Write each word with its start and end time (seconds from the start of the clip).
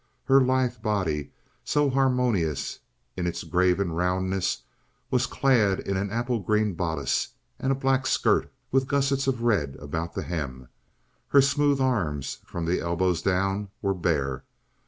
Her 0.23 0.41
lithe 0.41 0.81
body, 0.81 1.29
so 1.63 1.91
harmonious 1.91 2.79
in 3.15 3.27
its 3.27 3.43
graven 3.43 3.91
roundness, 3.91 4.63
was 5.11 5.27
clad 5.27 5.79
in 5.79 5.95
an 5.95 6.09
apple 6.09 6.39
green 6.39 6.73
bodice, 6.73 7.27
and 7.59 7.71
a 7.71 7.75
black 7.75 8.07
skirt 8.07 8.51
with 8.71 8.87
gussets 8.87 9.27
of 9.27 9.43
red 9.43 9.75
about 9.75 10.15
the 10.15 10.23
hem; 10.23 10.69
her 11.27 11.41
smooth 11.43 11.79
arms, 11.79 12.39
from 12.45 12.65
the 12.65 12.79
elbows 12.79 13.21
down, 13.21 13.69
were 13.83 13.93
bare. 13.93 14.43